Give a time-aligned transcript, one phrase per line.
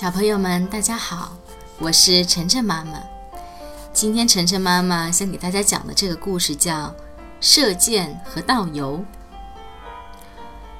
[0.00, 1.32] 小朋友们，大家好，
[1.80, 3.00] 我是晨晨妈妈。
[3.92, 6.86] 今天晨晨妈妈想给大家讲的这个故事叫
[7.40, 8.98] 《射箭和道游》。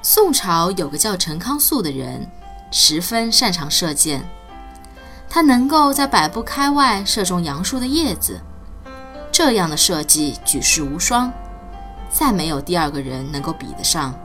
[0.01, 2.25] 宋朝有个叫陈康肃的人，
[2.71, 4.23] 十分擅长射箭，
[5.29, 8.39] 他能够在百步开外射中杨树的叶子，
[9.33, 11.29] 这样的射技举世无双，
[12.09, 14.17] 再没有第二个人能够比得上。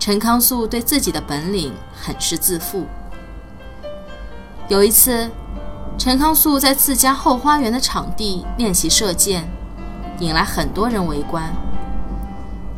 [0.00, 2.84] 陈康肃对自己的本领很是自负。
[4.68, 5.30] 有一次，
[5.98, 9.46] 陈康肃在自家后花园的场地练习射箭，
[10.20, 11.44] 引来很多人围观。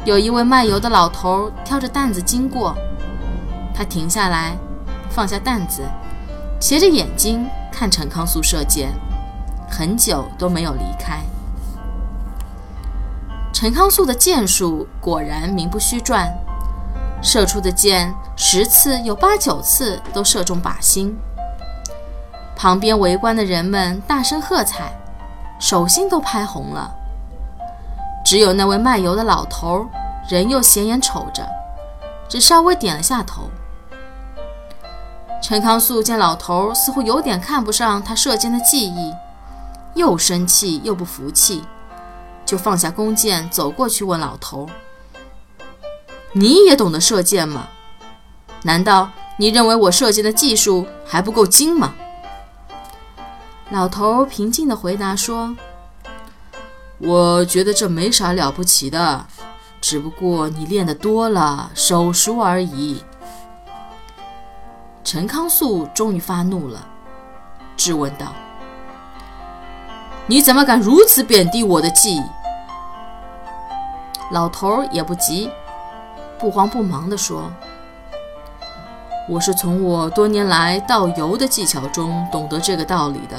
[0.04, 2.74] 有一位卖油的老头挑着担子经过，
[3.72, 4.56] 他停下来，
[5.10, 5.82] 放下担子，
[6.59, 8.92] 斜着眼睛看陈康肃射箭，
[9.70, 11.20] 很久都没有离开。
[13.52, 16.37] 陈康肃的箭术果然名不虚传，
[17.23, 21.16] 射出的箭十次有八九次都射中靶心。
[22.57, 24.90] 旁边围观的人们大声喝彩，
[25.60, 26.90] 手心都拍红了。
[28.24, 29.87] 只有那位卖油的老头
[30.29, 31.46] 仍又斜眼瞅着，
[32.29, 33.43] 只稍微点了下头。
[35.43, 39.13] 陈康肃见老头似乎有点看不上他射箭的技艺，
[39.95, 41.63] 又生气又不服气，
[42.45, 44.66] 就放下弓箭走过去问老头
[46.32, 47.68] ：“你也懂得射箭吗？
[48.63, 51.95] 难道你认为我射箭的技术还不够精吗？”
[53.70, 55.56] 老头平静地回答说
[56.98, 59.26] ：“我觉得这没啥了不起的，
[59.80, 63.02] 只不过你练得多了，手熟而已。”
[65.03, 66.86] 陈康肃终于发怒了，
[67.76, 68.26] 质问道
[70.28, 72.22] ：“你怎么敢如此贬低我的技艺？”
[74.30, 75.50] 老头也不急，
[76.38, 77.50] 不慌不忙地说。
[79.28, 83.36] 我是从我多年来倒油的技巧中懂得这个道理的，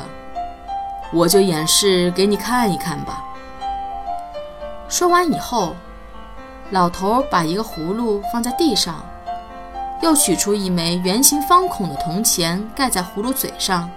[1.14, 3.24] 我就演示给你看一看吧。
[4.90, 5.76] 说完以后，
[6.72, 9.04] 老头把一个葫芦放在地上，
[10.02, 13.90] 又取出一枚圆形方孔的铜钱盖在葫芦嘴上，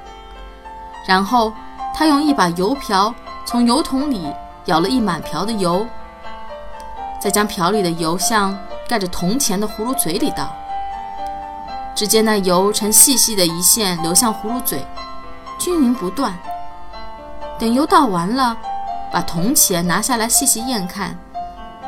[1.06, 1.52] 然后
[1.94, 4.32] 他用一把油瓢从油桶里
[4.64, 5.86] 舀了一满瓢的油，
[7.20, 8.56] 再将瓢里的油向
[8.88, 10.48] 盖着铜钱的葫芦嘴里倒。
[11.94, 14.84] 只见那油呈细细的一线流向葫芦嘴，
[15.58, 16.32] 均匀不断。
[17.60, 18.56] 等油倒完了，
[19.12, 21.14] 把铜钱拿下来细细验看，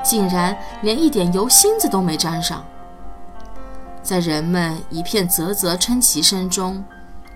[0.05, 2.63] 竟然连一点油芯子都没沾上。
[4.03, 6.85] 在人们一片啧啧称奇声中，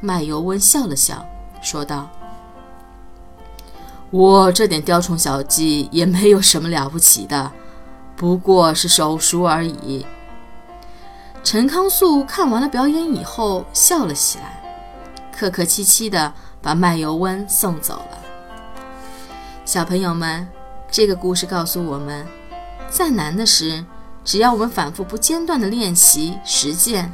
[0.01, 1.25] 卖油翁笑了笑，
[1.63, 2.11] 说道
[4.13, 7.51] ：“我这点雕虫小技也没有什么了不起的，
[8.17, 10.05] 不过是手熟而已。”
[11.43, 14.63] 陈康肃看完了表演以后，笑了起来，
[15.35, 18.19] 客客气气地把卖油翁送走了。
[19.67, 20.47] 小朋友们，
[20.93, 22.25] 这个故事告诉我们，
[22.89, 23.85] 再难的事，
[24.25, 27.13] 只要我们反复不间断的练习实践，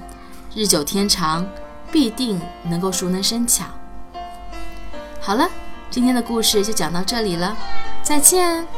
[0.55, 1.49] 日久天长，
[1.91, 3.65] 必定能够熟能生巧。
[5.19, 5.49] 好了，
[5.91, 7.57] 今天的故事就讲到这里了，
[8.03, 8.69] 再见。